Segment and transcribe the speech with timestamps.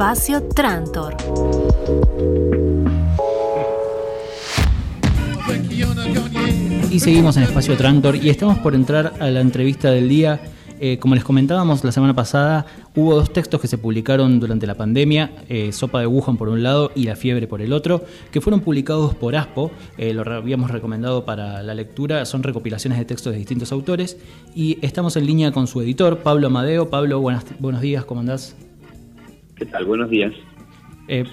[0.00, 1.14] Espacio Trantor.
[6.90, 10.40] Y seguimos en Espacio Trantor y estamos por entrar a la entrevista del día.
[10.80, 12.64] Eh, como les comentábamos la semana pasada,
[12.96, 16.62] hubo dos textos que se publicaron durante la pandemia, eh, Sopa de Wuhan por un
[16.62, 20.70] lado y La Fiebre por el otro, que fueron publicados por ASPO, eh, lo habíamos
[20.70, 24.16] recomendado para la lectura, son recopilaciones de textos de distintos autores
[24.54, 26.88] y estamos en línea con su editor, Pablo Amadeo.
[26.88, 28.56] Pablo, buenas, buenos días, ¿cómo andás?
[29.60, 29.84] ¿Qué tal?
[29.84, 30.32] Buenos días.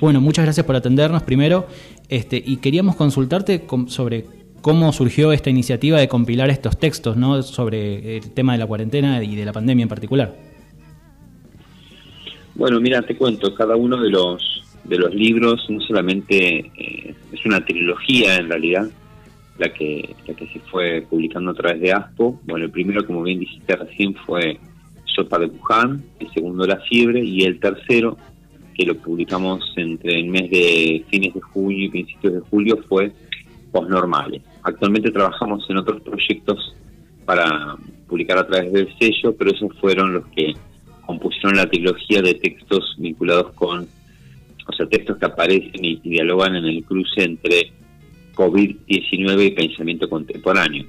[0.01, 1.65] bueno, muchas gracias por atendernos primero
[2.09, 4.25] este, y queríamos consultarte sobre
[4.61, 7.41] cómo surgió esta iniciativa de compilar estos textos ¿no?
[7.41, 10.35] sobre el tema de la cuarentena y de la pandemia en particular.
[12.55, 17.45] Bueno, mira, te cuento, cada uno de los de los libros no solamente eh, es
[17.45, 18.89] una trilogía en realidad,
[19.57, 22.41] la que, la que se fue publicando a través de ASPO.
[22.43, 24.59] Bueno, el primero, como bien dijiste recién, fue
[25.15, 28.17] Sopa de Wuhan, el segundo La Fiebre y el tercero,
[28.75, 33.11] que lo publicamos entre el mes de fines de junio y principios de julio, fue
[33.71, 34.41] Postnormales.
[34.63, 36.75] Actualmente trabajamos en otros proyectos
[37.25, 37.75] para
[38.07, 40.53] publicar a través del sello, pero esos fueron los que
[41.05, 43.87] compusieron la trilogía de textos vinculados con,
[44.67, 47.71] o sea, textos que aparecen y, dialogan en el cruce entre
[48.35, 50.85] COVID-19 y pensamiento contemporáneo.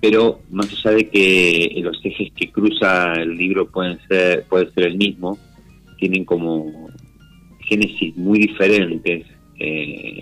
[0.00, 4.84] Pero más allá de que los ejes que cruza el libro pueden ser, puede ser
[4.84, 5.38] el mismo,
[5.98, 6.88] tienen como
[7.60, 9.26] génesis muy diferentes.
[9.58, 10.20] Eh,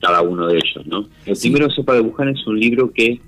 [0.00, 1.06] cada uno de ellos, ¿no?
[1.24, 3.20] El primero, Sopa de Wuhan, es un libro que,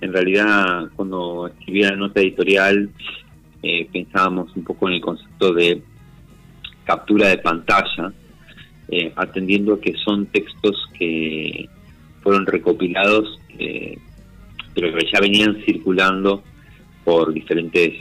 [0.00, 2.90] en realidad, cuando escribí la nota editorial,
[3.62, 5.82] eh, pensábamos un poco en el concepto de
[6.84, 8.12] captura de pantalla,
[8.88, 11.68] eh, atendiendo que son textos que
[12.22, 13.98] fueron recopilados, eh,
[14.74, 16.42] pero que ya venían circulando
[17.04, 17.92] por diferentes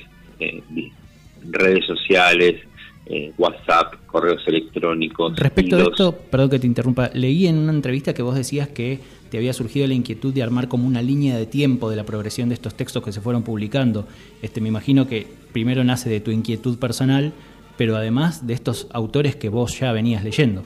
[1.50, 2.62] redes sociales,
[3.06, 5.36] eh, WhatsApp, correos electrónicos.
[5.38, 9.00] Respecto a esto, perdón que te interrumpa, leí en una entrevista que vos decías que
[9.30, 12.50] te había surgido la inquietud de armar como una línea de tiempo de la progresión
[12.50, 14.08] de estos textos que se fueron publicando.
[14.42, 17.34] Este, me imagino que primero nace de tu inquietud personal,
[17.78, 20.64] pero además de estos autores que vos ya venías leyendo.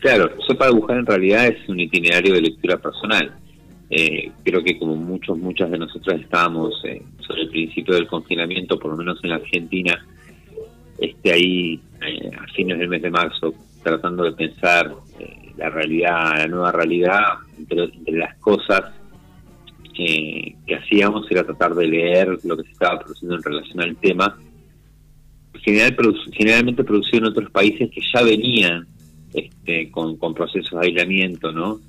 [0.00, 3.32] Claro, Sopa de Wuhan en realidad es un itinerario de lectura personal.
[3.90, 8.78] Eh, creo que como muchos, muchas de nosotras estábamos eh, sobre el principio del confinamiento,
[8.78, 10.04] por lo menos en Argentina,
[10.98, 16.38] esté ahí eh, a fines del mes de marzo tratando de pensar eh, la realidad,
[16.38, 17.20] la nueva realidad,
[17.58, 18.82] entre, las cosas
[19.94, 24.36] que hacíamos era tratar de leer lo que se estaba produciendo en relación al tema,
[25.62, 25.96] General,
[26.32, 28.86] generalmente producido en otros países que ya venían
[29.32, 31.80] este, con, procesos de aislamiento, ¿no?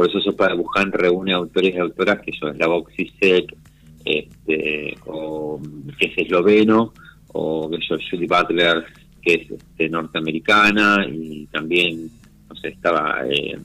[0.00, 3.54] Por eso Sopa de Wuhan reúne autores y autoras que son Slavoj Zizek,
[4.02, 5.60] este, o,
[5.98, 6.94] que es esloveno,
[7.34, 8.82] o que yo, Judy Butler,
[9.20, 12.10] que es este, norteamericana, y también,
[12.48, 13.58] no sé, estaba eh,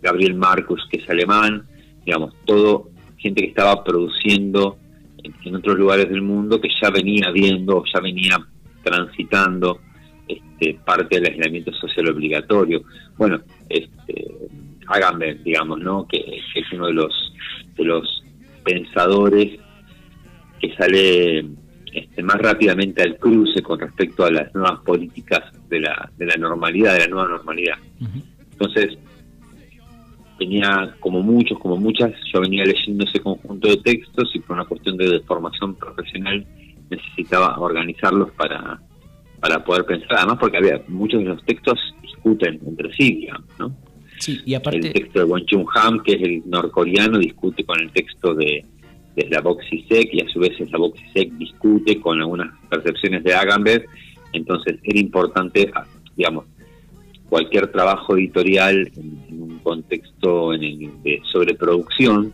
[0.00, 1.66] Gabriel Marcus, que es alemán,
[2.06, 2.88] digamos, todo
[3.18, 4.78] gente que estaba produciendo
[5.22, 8.38] en, otros lugares del mundo, que ya venía viendo, ya venía
[8.82, 9.78] transitando
[10.26, 12.82] este, parte del aislamiento social obligatorio.
[13.18, 14.24] Bueno, este,
[14.90, 16.06] Agamben, digamos, ¿no?
[16.06, 16.18] Que,
[16.52, 17.32] que, es uno de los,
[17.76, 18.24] de los
[18.64, 19.58] pensadores
[20.60, 21.46] que sale
[21.92, 26.36] este, más rápidamente al cruce con respecto a las nuevas políticas de la, de la
[26.36, 27.78] normalidad, de la nueva normalidad.
[28.52, 28.98] Entonces,
[30.38, 34.64] venía como muchos, como muchas, yo venía leyendo ese conjunto de textos y por una
[34.64, 36.46] cuestión de formación profesional
[36.90, 38.80] necesitaba organizarlos para,
[39.40, 43.74] para poder pensar, además porque había muchos de los textos discuten entre sí, digamos, ¿no?
[44.20, 44.86] Sí, y aparte...
[44.86, 48.64] El texto de Won Chung Ham, que es el norcoreano, discute con el texto de
[49.16, 53.84] es la Boxisec y a su vez la Boxisec discute con algunas percepciones de Agamben,
[54.32, 55.84] entonces era importante, ah,
[56.16, 56.44] digamos,
[57.28, 62.32] cualquier trabajo editorial en, un contexto en el de sobreproducción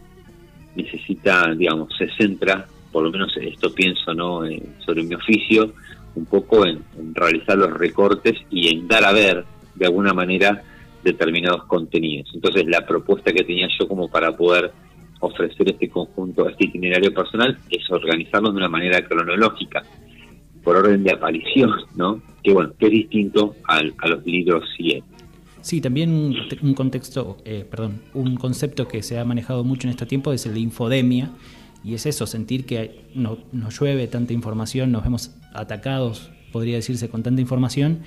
[0.74, 4.44] necesita, digamos, se centra, por lo menos esto pienso, ¿no?
[4.44, 5.72] Eh, sobre mi oficio,
[6.14, 9.44] un poco en, en realizar los recortes y en dar a ver,
[9.74, 10.62] de alguna manera,
[11.06, 12.28] determinados contenidos.
[12.34, 14.72] Entonces la propuesta que tenía yo como para poder
[15.20, 19.82] ofrecer este conjunto, este itinerario personal, es organizarlo de una manera cronológica,
[20.62, 22.20] por orden de aparición, ¿no?
[22.42, 25.16] Que bueno, que es distinto a los libros siguientes.
[25.66, 26.10] Sí, también
[26.62, 30.46] un, contexto, eh, perdón, un concepto que se ha manejado mucho en este tiempo es
[30.46, 31.30] el de infodemia,
[31.82, 37.08] y es eso, sentir que no, nos llueve tanta información, nos vemos atacados, podría decirse,
[37.08, 38.00] con tanta información,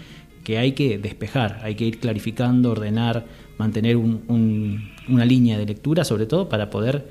[0.50, 3.24] que hay que despejar, hay que ir clarificando, ordenar,
[3.60, 7.06] mantener una línea de lectura, sobre todo para poder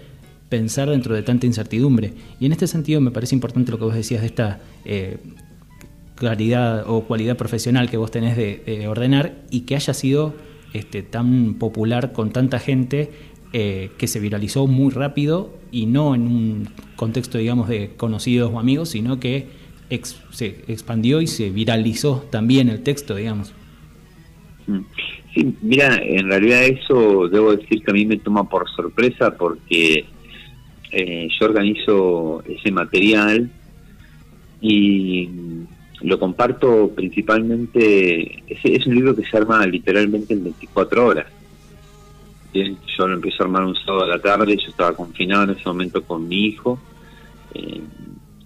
[0.49, 2.14] pensar dentro de tanta incertidumbre.
[2.40, 5.19] Y en este sentido me parece importante lo que vos decías de esta eh,
[6.17, 10.35] claridad o cualidad profesional que vos tenés de, ordenar y que haya sido
[10.73, 13.12] este, tan popular con tanta gente
[13.52, 18.58] eh, que se viralizó muy rápido y no en un contexto, digamos, de conocidos o
[18.58, 19.46] amigos, sino que
[20.31, 23.52] se expandió y se viralizó también el texto, digamos.
[24.67, 24.81] Mm.
[25.35, 30.06] Sí, mira, en realidad eso debo decir que a mí me toma por sorpresa porque
[30.90, 33.50] eh, yo organizo ese material
[34.61, 35.29] y
[36.00, 41.26] lo comparto principalmente, es, es un libro que se arma literalmente en 24 horas.
[42.55, 45.69] yo lo empiezo a armar un sábado a la tarde, yo estaba confinado en ese
[45.69, 46.79] momento con mi hijo,
[47.55, 47.81] eh,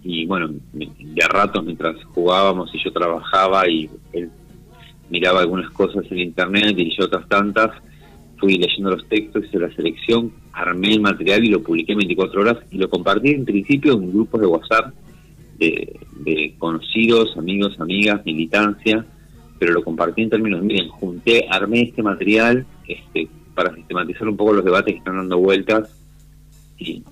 [0.04, 4.30] y bueno, de a ratos mientras jugábamos y yo trabajaba y él
[5.10, 7.70] miraba algunas cosas en internet y yo otras tantas,
[8.38, 12.40] fui leyendo los textos, hice la selección, armé el material y lo publiqué en 24
[12.40, 14.94] horas y lo compartí en principio en grupos de WhatsApp
[15.58, 19.04] de, conocidos, amigos, amigas, militancia,
[19.60, 24.54] pero lo compartí en términos, miren, junté, armé este material este, para sistematizar un poco
[24.54, 26.01] los debates que están dando vueltas
[26.82, 27.02] y,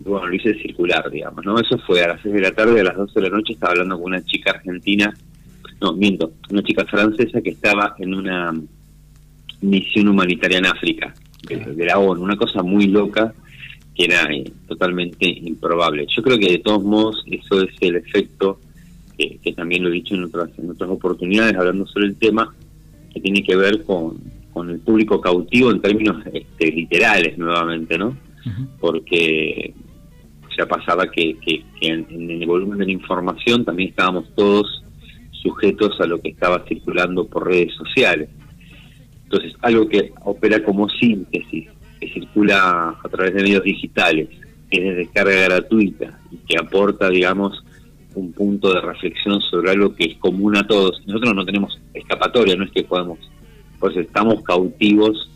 [0.00, 1.58] bueno, lo hice circular, digamos, ¿no?
[1.58, 3.72] Eso fue a las 6 de la tarde, a las 12 de la noche estaba
[3.72, 5.14] hablando con una chica argentina,
[5.80, 8.52] no, miento, una chica francesa que estaba en una
[9.62, 11.14] misión humanitaria en África,
[11.48, 13.32] de la ONU, una cosa muy loca,
[13.94, 16.06] que era eh, totalmente improbable.
[16.14, 18.60] Yo creo que de todos modos eso es el efecto,
[19.18, 22.54] que también lo he dicho en otras, en otras oportunidades hablando sobre el tema,
[23.12, 24.18] que tiene que ver con,
[24.52, 28.16] con el público cautivo en términos este, literales nuevamente, ¿no?
[28.80, 29.74] Porque
[30.56, 34.82] ya pasaba que, que, en, el volumen de la información también estábamos todos
[35.42, 38.28] sujetos a lo que estaba circulando por redes sociales.
[39.24, 44.28] Entonces, algo que opera como síntesis que circula a través de medios digitales,
[44.70, 47.62] que es de descarga gratuita y que aporta, digamos,
[48.14, 51.00] un punto de reflexión sobre algo que es común a todos.
[51.06, 53.18] Nosotros no tenemos escapatoria, no es que podemos,
[53.78, 55.30] pues estamos cautivos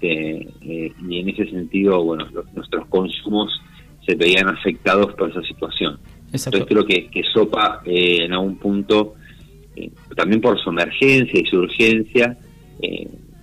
[0.00, 3.60] este, eh, y en ese sentido, bueno, nuestros consumos
[4.06, 5.98] se veían afectados por esa situación.
[6.32, 9.14] Entonces creo que, que Sopa eh, en algún punto,
[9.76, 12.36] eh, también por su emergencia y su urgencia,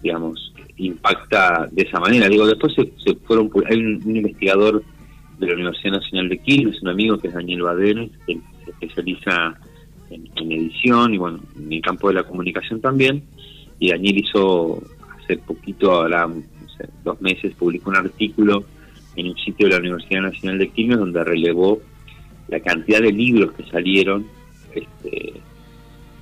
[0.01, 2.27] digamos, impacta de esa manera.
[2.27, 4.83] Digo, después se, fueron, hay un, investigador
[5.37, 9.59] de la Universidad Nacional de Quilmes, un amigo que es Daniel Badenes, que se especializa
[10.09, 13.23] en, edición y bueno, en el campo de la comunicación también,
[13.79, 14.81] y Daniel hizo
[15.27, 16.29] hace poquito, ahora
[17.03, 18.63] dos meses, publicó un artículo
[19.15, 21.81] en un sitio de la Universidad Nacional de Quilmes donde relevó
[22.47, 24.27] la cantidad de libros que salieron
[24.73, 25.33] este,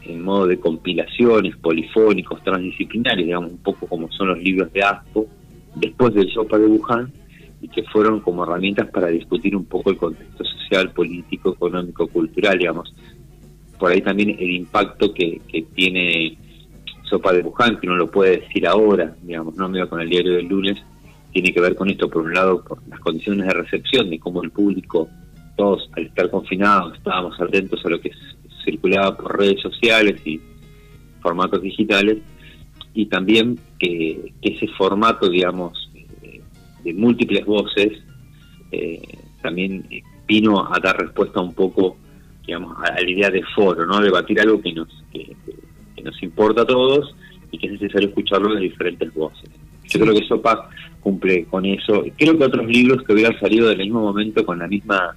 [0.03, 5.27] en modo de compilaciones, polifónicos, transdisciplinarios, digamos, un poco como son los libros de Aspo,
[5.75, 7.11] después del Sopa de Wuhan,
[7.61, 12.57] y que fueron como herramientas para discutir un poco el contexto social, político, económico, cultural,
[12.57, 12.93] digamos.
[13.77, 16.37] Por ahí también el impacto que, que tiene
[17.09, 20.33] Sopa de Wuhan, que no lo puede decir ahora, digamos, no me con el diario
[20.33, 20.81] del lunes,
[21.31, 24.41] tiene que ver con esto, por un lado, por las condiciones de recepción, de cómo
[24.41, 25.09] el público,
[25.57, 28.11] todos al estar confinados, estábamos atentos a lo que
[28.63, 30.39] circulaba por redes sociales y
[31.21, 32.17] formatos digitales,
[32.93, 35.91] y también que, ese formato, digamos,
[36.23, 36.41] eh,
[36.83, 37.91] de múltiples voces,
[38.71, 39.01] eh,
[39.41, 39.85] también
[40.25, 41.97] vino a dar respuesta un poco,
[42.45, 43.99] digamos, a, la idea de foro, ¿no?
[43.99, 45.35] Debatir algo que nos, que,
[46.05, 47.13] nos importa a todos
[47.51, 49.49] y que es necesario escucharlo de diferentes voces.
[49.87, 50.69] Yo creo que Sopa
[51.01, 52.03] cumple con eso.
[52.17, 55.15] Creo que otros libros que hubieran salido del mismo momento con la misma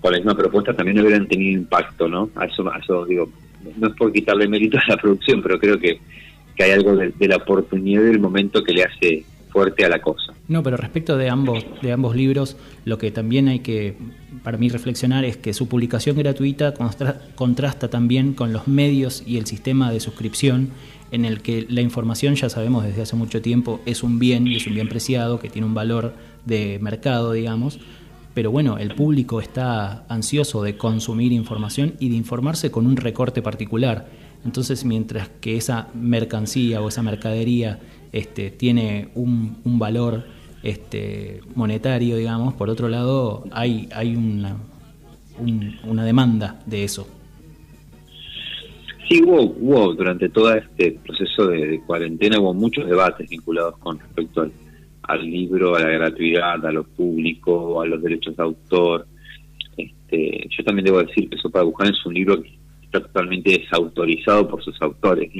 [0.00, 2.30] con la misma propuesta también hubieran tenido impacto, ¿no?
[2.34, 3.30] A eso, eso digo,
[3.76, 6.00] no es por quitarle mérito a la producción, pero creo que,
[6.56, 10.32] que hay algo de, la oportunidad del momento que le hace fuerte a la cosa.
[10.48, 13.96] No, pero respecto de ambos, de ambos libros, lo que también hay que,
[14.42, 16.74] para mí, reflexionar es que su publicación gratuita
[17.34, 20.70] contrasta también con los medios y el sistema de suscripción
[21.12, 24.56] en el que la información, ya sabemos desde hace mucho tiempo, es un bien y
[24.56, 26.14] es un bien preciado, que tiene un valor
[26.46, 27.80] de mercado, digamos,
[28.34, 33.42] pero bueno, el público está ansioso de consumir información y de informarse con un recorte
[33.42, 34.08] particular.
[34.44, 37.80] Entonces, mientras que esa mercancía o esa mercadería
[38.12, 40.24] este, tiene un, valor
[40.62, 44.56] este, monetario, digamos, por otro lado, hay, hay una,
[45.84, 47.06] una demanda de eso.
[49.08, 54.42] Sí, hubo, hubo durante todo este proceso de cuarentena, hubo muchos debates vinculados con respecto
[54.42, 54.52] al
[55.10, 59.06] al libro, a la gratuidad, a lo público, a los derechos de autor.
[59.76, 63.58] Este, yo también debo decir que Sopa de Wuhan es un libro que está totalmente
[63.58, 65.30] desautorizado por sus autores.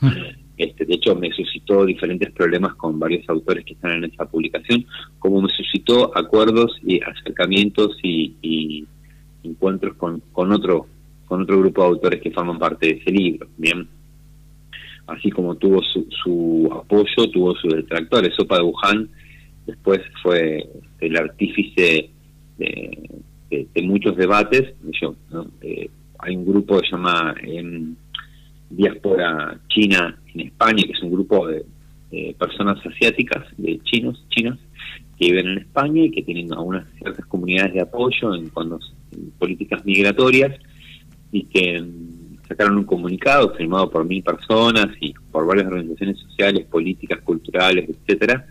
[0.56, 4.86] Este, de hecho, me suscitó diferentes problemas con varios autores que están en esa publicación,
[5.18, 8.86] como me suscitó acuerdos y acercamientos y,
[9.42, 10.86] encuentros con, con otro
[11.26, 13.48] con otro grupo de autores que forman parte de ese libro.
[13.56, 13.88] Bien,
[15.06, 18.34] así como tuvo su, su apoyo, tuvo sus detractores.
[18.34, 19.08] Sopa de Wuhan
[19.66, 20.68] después fue
[21.00, 22.10] el artífice
[22.58, 24.74] de, muchos debates.
[25.00, 25.14] Yo,
[25.62, 27.94] eh, hay un grupo que se llama em,
[28.70, 31.64] Diáspora China en España, que es un grupo de,
[32.38, 34.56] personas asiáticas, de chinos, chinas,
[35.18, 38.78] que viven en España y que tienen algunas ciertas comunidades de apoyo en, cuando,
[39.10, 40.56] en políticas migratorias
[41.32, 46.66] y que em, sacaron un comunicado firmado por mil personas y por varias organizaciones sociales,
[46.66, 48.46] políticas, culturales, etcétera,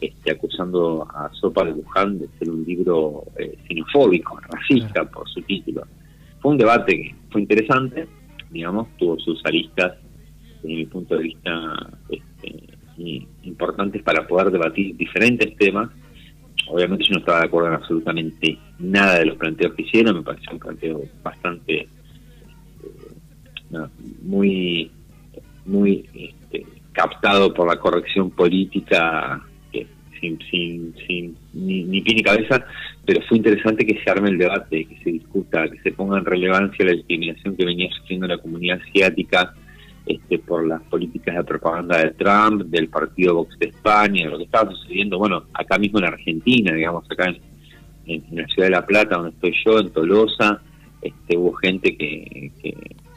[0.00, 5.40] este, acusando a Sopa de Wuhan de ser un libro eh, xenofóbico, racista por su
[5.42, 5.86] título.
[6.40, 8.08] Fue un debate que fue interesante,
[8.50, 9.94] digamos, tuvo sus aristas,
[10.64, 15.90] desde mi punto de vista, este, importantes para poder debatir diferentes temas.
[16.68, 20.22] Obviamente yo no estaba de acuerdo en absolutamente nada de los planteos que hicieron, me
[20.22, 21.88] pareció un planteo bastante
[22.80, 23.78] este,
[24.22, 24.90] muy
[25.66, 29.42] muy este, captado por la corrección política
[30.20, 32.64] sin, sin, ni, ni, pie ni cabeza,
[33.04, 36.24] pero fue interesante que se arme el debate, que se discuta, que se ponga en
[36.24, 39.54] relevancia la discriminación que venía sufriendo la comunidad asiática
[40.06, 44.44] este, por las políticas de propaganda de Trump, del partido Vox de España, lo que
[44.44, 47.26] estaba sucediendo, bueno, acá mismo en Argentina, digamos, acá
[48.06, 50.60] en, la ciudad de La Plata, donde estoy yo, en Tolosa,
[51.00, 52.52] este, hubo gente que,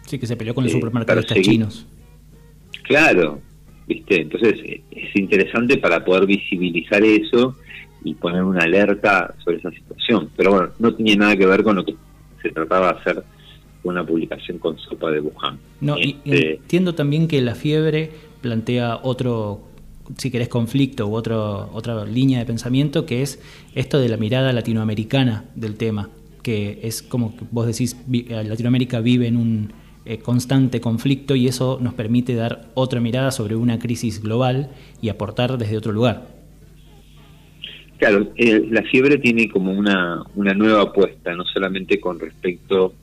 [0.04, 1.86] sí, que se peleó con los supermercadistas chinos.
[2.84, 3.42] Claro,
[3.86, 4.22] ¿viste?
[4.22, 4.56] Entonces
[4.92, 7.56] es interesante para poder visibilizar eso
[8.04, 10.30] y poner una alerta sobre esa situación.
[10.38, 11.96] Pero bueno, no tenía nada que ver con lo que
[12.42, 13.24] se trataba de hacer
[13.90, 15.60] una publicación con sopa de Wuhan.
[15.82, 19.62] No, y este, entiendo también que la fiebre plantea otro
[20.16, 23.42] si querés conflicto u otro, otra línea de pensamiento que es
[23.76, 26.10] esto de la mirada latinoamericana del tema
[26.48, 29.74] que es como vos decís Latinoamérica vive en un
[30.06, 34.70] eh, constante conflicto y eso nos permite dar otra mirada sobre una crisis global
[35.02, 36.26] y aportar desde otro lugar.
[37.98, 42.94] Claro, eh, la fiebre tiene como una, una nueva apuesta, no solamente con respecto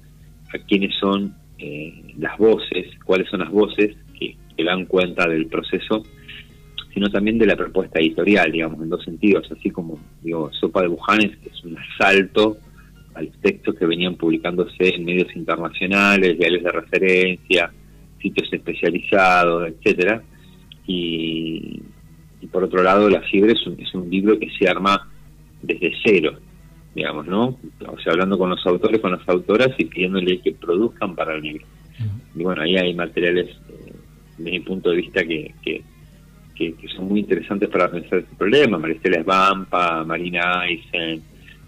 [0.58, 6.02] quiénes son eh, las voces, cuáles son las voces que, que, dan cuenta del proceso,
[6.92, 10.88] sino también de la propuesta editorial, digamos, en dos sentidos, así como, digo, Sopa de
[10.88, 12.58] Bujanes es un asalto
[13.14, 17.72] a los textos que venían publicándose en medios internacionales, diarios de referencia,
[18.20, 20.22] sitios especializados, etcétera.
[20.86, 21.80] Y,
[22.50, 25.08] por otro lado, La Fiebre es un, es un libro que se arma
[25.62, 26.38] desde cero,
[26.94, 27.58] digamos, ¿no?
[27.86, 31.42] O sea, hablando con los autores, con las autoras y pidiéndole que produzcan para el
[31.42, 31.66] libro.
[32.36, 33.92] Y bueno, ahí hay materiales, eh,
[34.38, 35.82] desde mi punto de vista, que, que,
[36.54, 38.78] que, son muy interesantes para pensar este problema.
[38.78, 41.22] Maristela Esbampa, Marina Eisen,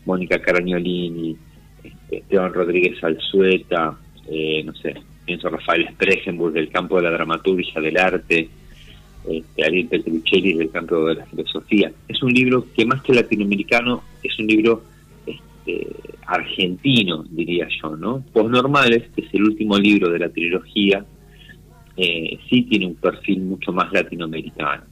[0.04, 1.36] Mónica Caragnolini,
[1.82, 3.96] este, Esteban Rodríguez Alzueta,
[4.28, 8.48] eh, no sé, pienso Rafael Spregenburg del campo de la dramaturgia, del arte,
[9.28, 11.92] este, Ariel Petruccelli del campo de la filosofía.
[12.08, 14.82] Es un libro que más que latinoamericano es un libro
[15.66, 15.88] este,
[16.26, 18.24] argentino, diría yo, ¿no?
[18.32, 21.04] Postnormales, que es el último libro de la trilogía,
[21.96, 24.84] eh, sí tiene un perfil mucho más latinoamericano.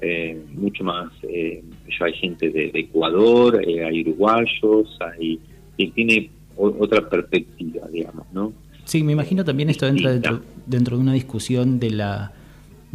[0.00, 1.64] Eh, mucho más, eh,
[2.00, 5.40] hay gente de, Ecuador, eh, hay uruguayos, hay,
[5.78, 8.52] y tiene otra perspectiva, digamos, ¿no?
[8.84, 12.32] Sí, me imagino también esto entra dentro, dentro de una discusión de la,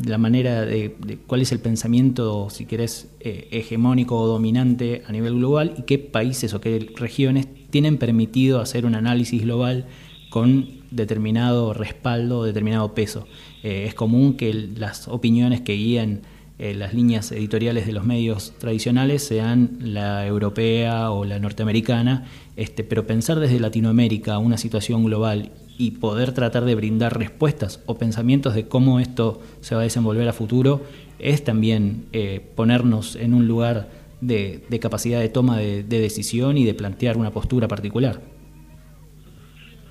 [0.05, 5.35] la manera de, cuál es el pensamiento, si querés, eh, hegemónico o dominante a nivel
[5.35, 9.85] global y qué países o qué regiones tienen permitido hacer un análisis global
[10.29, 13.27] con determinado respaldo, determinado peso.
[13.63, 16.21] es común que las opiniones que guían
[16.59, 22.25] eh, las líneas editoriales de los medios tradicionales sean la europea o la norteamericana,
[22.57, 27.97] este, pero pensar desde Latinoamérica una situación global y poder tratar de brindar respuestas o
[27.97, 30.81] pensamientos de cómo esto se va a desenvolver a futuro
[31.17, 33.87] es también eh, ponernos en un lugar
[34.21, 38.21] de, capacidad de toma de, de decisión y de plantear una postura particular.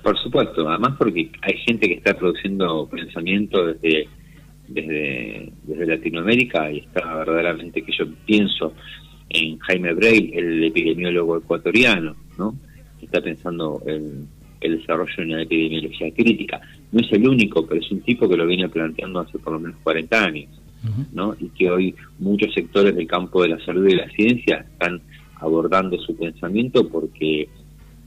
[0.03, 4.07] Por supuesto, además porque hay gente que está produciendo pensamiento desde
[4.69, 8.73] desde, desde Latinoamérica y está verdaderamente que yo pienso
[9.29, 12.55] en Jaime Brey, el epidemiólogo ecuatoriano, ¿no?
[13.01, 14.27] Está pensando en
[14.61, 16.61] el desarrollo de una epidemiología crítica.
[16.91, 19.59] No es el único, pero es un tipo que lo viene planteando hace por lo
[19.59, 20.49] menos 40 años,
[21.13, 21.35] ¿no?
[21.39, 25.01] Y que hoy muchos sectores del campo de la salud y de la ciencia están
[25.35, 27.47] abordando su pensamiento porque,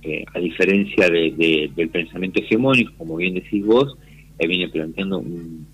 [0.02, 3.96] eh, a diferencia de, del pensamiento hegemónico, como bien decís vos,
[4.38, 5.66] él viene planteando un,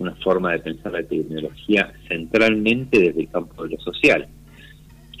[0.00, 4.26] una forma de pensar la tecnología centralmente desde el campo de lo social.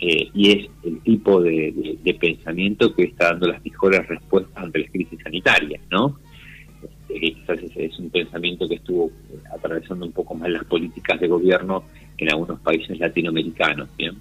[0.00, 4.88] Eh, y es el tipo de, pensamiento que está dando las mejores respuestas ante la
[4.88, 6.18] crisis sanitaria, ¿no?
[6.82, 9.10] Este, quizás es, un pensamiento que estuvo
[9.54, 11.84] atravesando un poco más las políticas de gobierno
[12.16, 14.16] en algunos países latinoamericanos, ¿bien?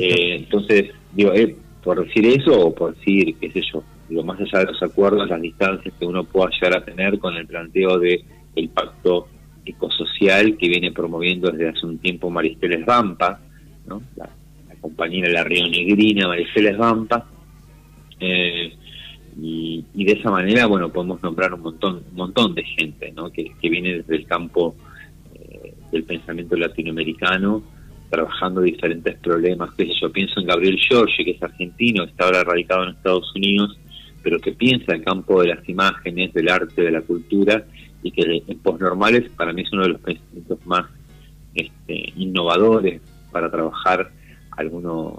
[0.00, 4.40] Eh, entonces, digo, eh, por decir eso o por decir, qué sé yo, digo, más
[4.40, 7.98] allá de los acuerdos, las distancias que uno pueda llegar a tener con el planteo
[7.98, 9.26] de el pacto
[9.64, 13.40] ecosocial que viene promoviendo desde hace un tiempo Maristeles Vampa,
[13.86, 14.02] ¿no?
[14.14, 14.28] La,
[14.82, 17.24] compañera la Río Negrina, Maristeles Vampa,
[18.20, 18.74] eh,
[19.40, 23.30] y, de esa manera, bueno, podemos nombrar un montón, un montón de gente, ¿no?
[23.30, 24.76] Que, viene desde el campo
[25.34, 27.62] eh, del pensamiento latinoamericano,
[28.10, 29.72] trabajando diferentes problemas.
[29.72, 33.78] Que yo pienso en Gabriel Giorgi, que es argentino, está ahora radicado en Estados Unidos,
[34.22, 37.64] pero que piensa el campo de las imágenes, del arte, de la cultura,
[38.02, 40.86] y que en postnormales para mí es uno de los pensamientos más
[41.54, 44.10] este, innovadores para trabajar
[44.56, 45.14] algunos,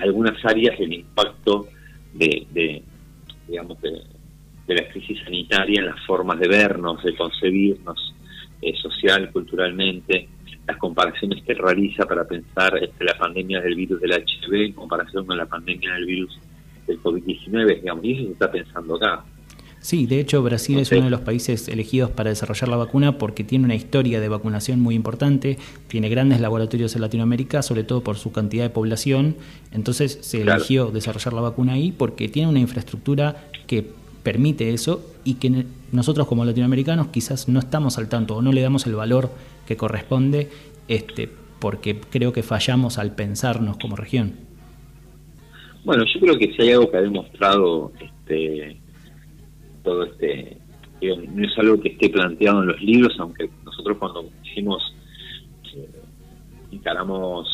[0.00, 1.68] algunas áreas del impacto
[2.12, 2.82] de,
[3.48, 4.02] digamos de,
[4.66, 8.14] la crisis sanitaria en las formas de vernos, de concebirnos
[8.62, 10.28] eh, social, culturalmente,
[10.66, 15.26] las comparaciones que realiza para pensar este, la pandemia del virus del HIV en comparación
[15.26, 16.40] con la pandemia del virus
[16.86, 19.24] del COVID-19, digamos, y eso se está pensando acá.
[19.84, 23.44] Sí, de hecho Brasil es uno de los países elegidos para desarrollar la vacuna porque
[23.44, 28.16] tiene una historia de vacunación muy importante, tiene grandes laboratorios en Latinoamérica, sobre todo por
[28.16, 29.36] su cantidad de población,
[29.72, 33.86] entonces se eligió desarrollar la vacuna ahí porque tiene una infraestructura que
[34.22, 38.62] permite eso y que nosotros como latinoamericanos quizás no estamos al tanto o no le
[38.62, 39.28] damos el valor
[39.66, 40.48] que corresponde
[40.88, 44.32] este, porque creo que fallamos al pensarnos como región.
[45.84, 48.78] Bueno, yo creo que si hay algo que ha demostrado este,
[49.84, 50.58] todo este,
[51.02, 54.82] no es algo que esté planteado en los libros, aunque nosotros cuando hicimos,
[55.76, 55.88] eh,
[56.72, 57.46] encaramos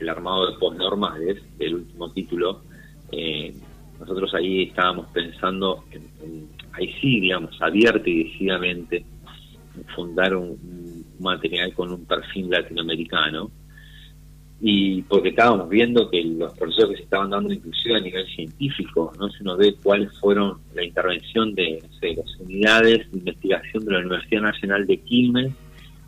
[0.00, 1.18] el armado de postnormas
[1.58, 2.62] del último título,
[3.10, 3.54] eh,
[3.98, 9.04] nosotros ahí estábamos pensando, en, ahí sí, digamos, abierta y decididamente,
[9.94, 13.50] fundar un material con un perfil latinoamericano,
[14.64, 19.12] y porque estábamos viendo que los procesos que se estaban dando inclusive a nivel científico,
[19.18, 19.28] ¿no?
[19.28, 24.42] si uno ve cuáles fueron la intervención de, las unidades de investigación de la Universidad
[24.42, 25.52] Nacional de Quilmes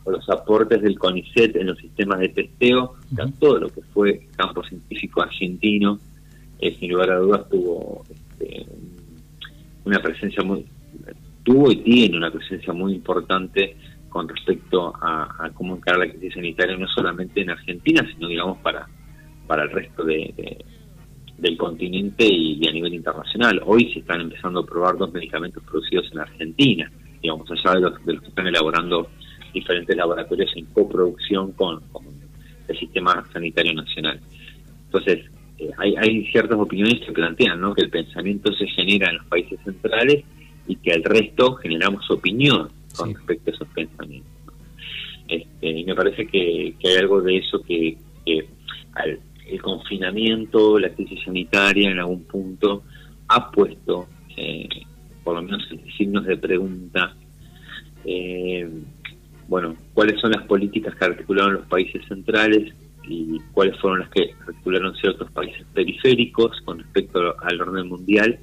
[0.05, 2.95] o los aportes del CONICET en los sistemas de testeo,
[3.41, 5.99] todo lo que fue campo científico argentino,
[6.61, 8.67] eh, sin lugar a dudas tuvo este,
[9.85, 10.65] una presencia muy,
[11.43, 13.77] tuvo y tiene una presencia muy importante
[14.15, 18.87] con respecto a, cómo encarar la crisis sanitaria no solamente en Argentina, sino digamos para,
[19.49, 20.65] para el resto de,
[21.37, 23.61] del continente y, a nivel internacional.
[23.67, 26.89] Hoy se están empezando a probar dos medicamentos producidos en Argentina,
[27.21, 29.09] digamos, allá de los, de los que están elaborando
[29.53, 31.83] diferentes laboratorios en coproducción con,
[32.69, 34.21] el sistema sanitario nacional.
[34.85, 35.25] Entonces,
[35.59, 37.75] eh, hay, hay ciertas opiniones que plantean ¿no?
[37.75, 40.23] que el pensamiento se genera en los países centrales
[40.69, 44.33] y que el resto generamos opinión con respecto a esos pensamientos.
[45.29, 51.91] Este, y me parece que, hay algo de eso que, el confinamiento, la crisis sanitaria
[51.91, 52.83] en algún punto
[53.29, 54.69] ha puesto, eh,
[55.23, 55.63] por lo menos
[55.97, 57.15] signos de pregunta,
[58.05, 58.69] eh,
[59.49, 62.73] bueno, cuáles son las políticas que articularon los países centrales
[63.07, 68.39] y cuáles fueron las que articularon ciertos países periféricos con respecto al orden mundial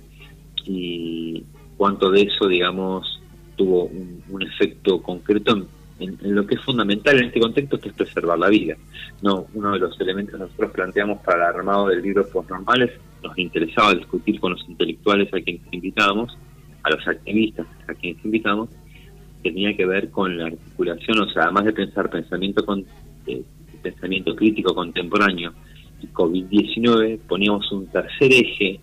[0.65, 1.43] y
[1.77, 3.20] cuánto de eso, digamos,
[3.61, 5.67] tuvo un, efecto concreto
[5.99, 8.75] en, lo que es fundamental en este contexto, que es preservar la vida.
[9.21, 13.37] No, uno de los elementos que nosotros planteamos para el armado del libro Postnormales, nos
[13.37, 16.35] interesaba discutir con los intelectuales a quienes invitábamos,
[16.81, 18.69] a los activistas a quienes invitamos,
[19.43, 22.83] tenía que ver con la articulación, o sea, además de pensar pensamiento con
[23.27, 23.43] eh,
[23.83, 25.53] pensamiento crítico contemporáneo
[26.01, 28.79] y COVID-19, poníamos un tercer eje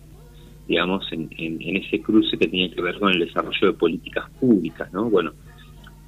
[0.69, 1.29] digamos, en,
[1.59, 5.09] ese cruce que tiene que ver con el desarrollo de políticas públicas, ¿no?
[5.09, 5.33] Bueno,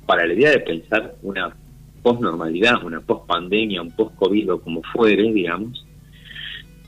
[0.05, 1.51] para la idea de pensar una
[2.03, 5.83] posnormalidad, una pospandemia, un post-COVID o como fuere, digamos,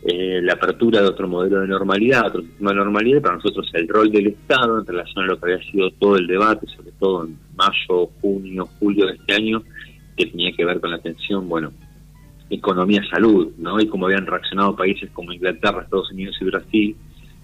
[0.06, 3.88] eh, la apertura de otro modelo de normalidad, otro sistema de normalidad, para nosotros el
[3.88, 7.26] rol del Estado en relación a lo que había sido todo el debate, sobre todo
[7.26, 9.64] en mayo, junio, julio de este año,
[10.16, 11.72] que tenía que ver con la atención, bueno,
[12.52, 13.80] economía-salud, ¿no?
[13.80, 16.96] Y cómo habían reaccionado países como Inglaterra, Estados Unidos y Brasil,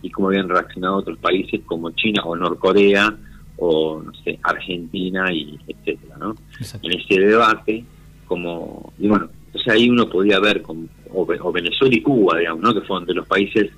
[0.01, 3.15] y cómo habían reaccionado otros países como China o Norcorea
[3.57, 6.35] o no sé Argentina y etcétera no
[6.81, 7.83] en ese debate
[8.25, 12.73] como y bueno entonces ahí uno podía ver con, o, Venezuela y Cuba digamos no
[12.73, 13.71] que fueron de los países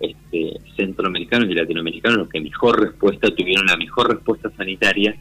[0.00, 5.16] este, centroamericanos y latinoamericanos los que mejor respuesta tuvieron la mejor respuesta sanitaria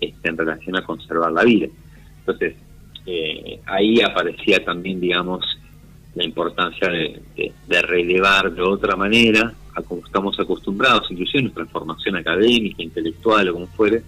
[0.00, 1.66] este, en relación a conservar la vida.
[2.20, 2.54] Entonces
[3.04, 5.44] eh, ahí aparecía también digamos
[6.14, 12.16] la importancia de, relevar de otra manera a como estamos acostumbrados, inclusive en nuestra formación
[12.16, 14.02] académica, intelectual o como fuere,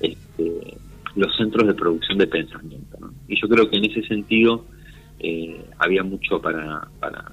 [0.00, 0.76] este,
[1.14, 2.98] los centros de producción de pensamiento.
[3.28, 4.64] Y yo creo que en ese sentido
[5.18, 7.32] eh, había mucho para, para,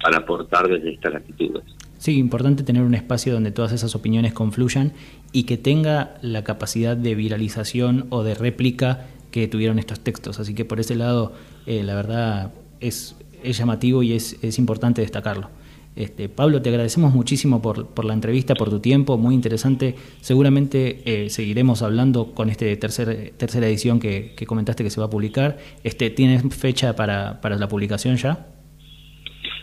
[0.00, 1.64] para aportar desde estas latitudes.
[1.98, 4.92] Sí, importante tener un espacio donde todas esas opiniones confluyan
[5.30, 10.40] y que tenga la capacidad de viralización o de réplica que tuvieron estos textos.
[10.40, 11.32] Así que por ese lado,
[11.66, 15.50] eh, la verdad, es, es llamativo y es, es importante destacarlo.
[15.94, 19.94] Este, Pablo, te agradecemos muchísimo por, por, la entrevista, por tu tiempo, muy interesante.
[20.20, 25.06] Seguramente eh, seguiremos hablando con esta tercer, tercera edición que, que, comentaste que se va
[25.06, 25.58] a publicar.
[25.84, 28.46] Este, ¿Tienes fecha para, para la publicación ya?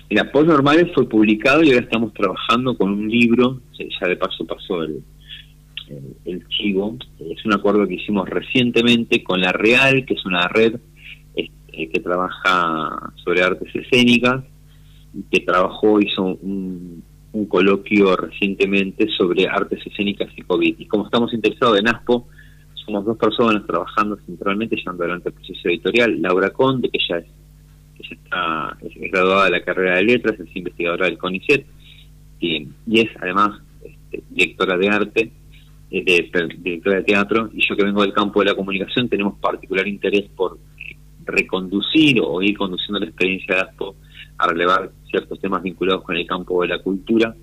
[0.10, 4.46] Mira, Post Normales fue publicado y ahora estamos trabajando con un libro, ya de paso
[4.46, 5.04] pasó el,
[6.26, 10.80] el, chivo, es un acuerdo que hicimos recientemente con La Real, que es una red
[11.71, 14.43] este, que trabaja sobre artes escénicas,
[15.32, 17.03] que trabajó, hizo un,
[17.47, 20.75] coloquio recientemente sobre artes escénicas y COVID.
[20.79, 22.27] Y como estamos interesados en ASPO,
[22.86, 26.21] somos dos personas trabajando centralmente, llevando adelante el proceso editorial.
[26.21, 27.25] Laura Conde, que ya es
[27.95, 31.65] que está es graduada de la carrera de letras, es investigadora del CONICET
[32.39, 35.32] y, es además este, directora de arte,
[35.91, 39.38] eh, de, directora de teatro, y yo que vengo del campo de la comunicación tenemos
[39.39, 40.79] particular interés por eh,
[41.32, 43.96] reconducir o ir conduciendo la experiencia de ASPO
[44.38, 47.36] a relevar ciertos temas vinculados con el campo de la cultura.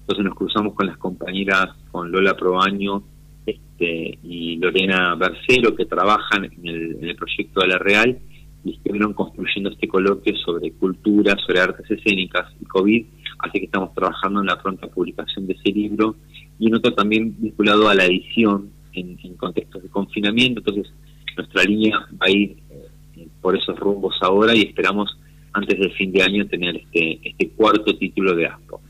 [0.00, 3.02] Entonces nos cruzamos con las compañeras, con Lola Probaño
[3.46, 8.18] este, y Lorena Bercero, que trabajan en el, en proyecto de la Real,
[8.64, 13.04] y estuvieron construyendo este coloquio sobre cultura, sobre artes escénicas y COVID,
[13.40, 16.16] así que estamos trabajando en la pronta publicación de ese libro.
[16.58, 20.92] Y en otro también vinculado a la edición en, contextos de confinamiento, entonces
[21.36, 22.83] nuestra línea va a ir eh,
[23.44, 25.18] por esos rumbos ahora y esperamos
[25.52, 28.80] antes del fin de año tener este, este cuarto título de ASPO.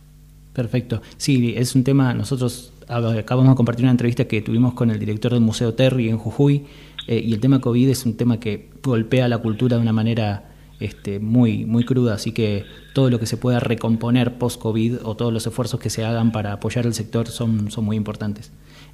[0.52, 1.02] Perfecto.
[1.16, 5.32] Sí, es un tema, nosotros acabamos de compartir una entrevista que tuvimos con el director
[5.32, 6.66] del Museo Terry en Jujuy,
[7.08, 10.52] eh, y el tema COVID es un tema que golpea la cultura de una manera
[10.78, 15.32] este, muy, muy cruda, así que todo lo que se pueda recomponer post-COVID o todos
[15.32, 18.52] los esfuerzos que se hagan para apoyar el sector son, son muy importantes.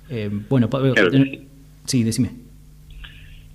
[0.08, 0.94] Eh, bueno, Pablo,
[1.84, 2.02] sí.
[2.02, 2.30] decime.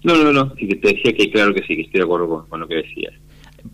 [0.05, 2.45] No, no, no, sí que te decía que claro que sí, que estoy de acuerdo
[2.47, 3.13] con lo que decías.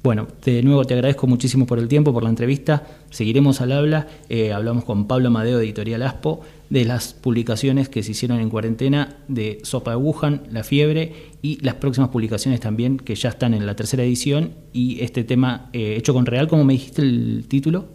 [0.02, 2.88] Bueno, de nuevo te agradezco muchísimo por el tiempo, por la entrevista.
[3.10, 4.08] Seguiremos al habla.
[4.30, 8.50] Eh, hablamos con Pablo Amadeo de Editorial Aspo de las publicaciones que se hicieron en
[8.50, 13.54] cuarentena de Sopa de Wuhan, La Fiebre y las próximas publicaciones también que ya están
[13.54, 17.46] en la tercera edición y este tema eh, hecho con Real, ¿cómo me dijiste el
[17.50, 17.89] título?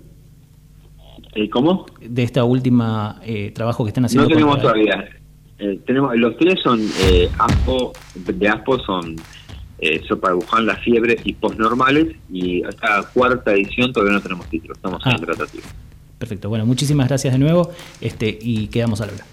[1.34, 1.86] Eh, ¿Cómo?
[2.06, 3.22] De esta última
[3.54, 4.28] trabajo que están haciendo.
[4.28, 5.08] No tenemos todavía.
[5.84, 6.80] Tenemos, los tres son
[7.38, 9.16] Aspo, de Aspo son
[9.78, 12.16] eh, Sopa de Wuhan, La Fiebre y Postnormales.
[12.32, 15.18] Y esta cuarta edición todavía no tenemos título, estamos en ah.
[15.18, 15.64] tratativa.
[16.18, 19.26] Perfecto, bueno, muchísimas gracias de nuevo este y quedamos al hablar.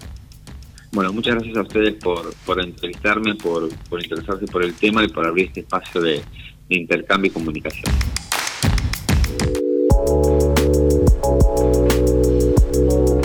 [0.92, 5.08] Bueno, muchas gracias a ustedes por, por entrevistarme, por, por interesarse por el tema y
[5.08, 6.22] por abrir este espacio de,
[6.68, 7.92] de intercambio y comunicación.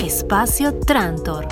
[0.04, 1.48] Espacio Trantor.